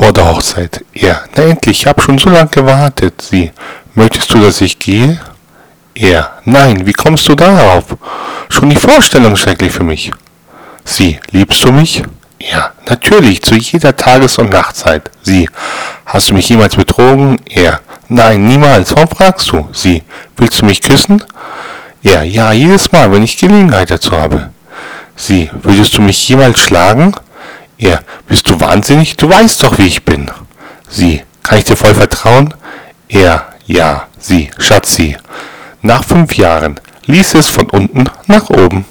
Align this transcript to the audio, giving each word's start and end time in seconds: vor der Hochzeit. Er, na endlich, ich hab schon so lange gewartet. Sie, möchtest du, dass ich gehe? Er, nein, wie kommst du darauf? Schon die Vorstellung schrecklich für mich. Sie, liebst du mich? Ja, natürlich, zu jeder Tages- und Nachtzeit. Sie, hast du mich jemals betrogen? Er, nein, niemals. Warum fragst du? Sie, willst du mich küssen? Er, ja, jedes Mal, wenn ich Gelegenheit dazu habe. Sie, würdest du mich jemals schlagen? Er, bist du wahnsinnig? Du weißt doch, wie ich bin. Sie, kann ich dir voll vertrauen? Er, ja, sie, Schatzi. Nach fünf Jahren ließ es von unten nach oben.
vor 0.00 0.12
der 0.14 0.26
Hochzeit. 0.26 0.82
Er, 0.94 1.24
na 1.36 1.42
endlich, 1.44 1.80
ich 1.80 1.86
hab 1.86 2.00
schon 2.00 2.18
so 2.18 2.30
lange 2.30 2.48
gewartet. 2.48 3.20
Sie, 3.20 3.52
möchtest 3.94 4.32
du, 4.32 4.40
dass 4.40 4.62
ich 4.62 4.78
gehe? 4.78 5.20
Er, 5.94 6.38
nein, 6.46 6.86
wie 6.86 6.94
kommst 6.94 7.28
du 7.28 7.34
darauf? 7.34 7.84
Schon 8.48 8.70
die 8.70 8.76
Vorstellung 8.76 9.36
schrecklich 9.36 9.72
für 9.72 9.84
mich. 9.84 10.10
Sie, 10.84 11.20
liebst 11.32 11.62
du 11.64 11.70
mich? 11.70 12.02
Ja, 12.40 12.72
natürlich, 12.88 13.42
zu 13.42 13.56
jeder 13.56 13.94
Tages- 13.94 14.38
und 14.38 14.50
Nachtzeit. 14.50 15.10
Sie, 15.22 15.46
hast 16.06 16.30
du 16.30 16.34
mich 16.34 16.48
jemals 16.48 16.76
betrogen? 16.76 17.36
Er, 17.44 17.80
nein, 18.08 18.46
niemals. 18.46 18.96
Warum 18.96 19.08
fragst 19.08 19.52
du? 19.52 19.68
Sie, 19.74 20.02
willst 20.38 20.62
du 20.62 20.64
mich 20.64 20.80
küssen? 20.80 21.22
Er, 22.02 22.22
ja, 22.22 22.52
jedes 22.52 22.90
Mal, 22.90 23.12
wenn 23.12 23.22
ich 23.22 23.36
Gelegenheit 23.36 23.90
dazu 23.90 24.12
habe. 24.12 24.48
Sie, 25.14 25.50
würdest 25.62 25.98
du 25.98 26.00
mich 26.00 26.26
jemals 26.26 26.58
schlagen? 26.58 27.14
Er, 27.76 28.02
bist 28.26 28.48
du 28.48 28.49
wahnsinnig? 28.60 29.16
Du 29.16 29.28
weißt 29.28 29.62
doch, 29.62 29.78
wie 29.78 29.86
ich 29.86 30.04
bin. 30.04 30.30
Sie, 30.88 31.22
kann 31.42 31.58
ich 31.58 31.64
dir 31.64 31.76
voll 31.76 31.94
vertrauen? 31.94 32.54
Er, 33.08 33.46
ja, 33.66 34.06
sie, 34.18 34.50
Schatzi. 34.58 35.16
Nach 35.82 36.04
fünf 36.04 36.36
Jahren 36.36 36.78
ließ 37.06 37.34
es 37.34 37.48
von 37.48 37.68
unten 37.70 38.04
nach 38.26 38.50
oben. 38.50 38.84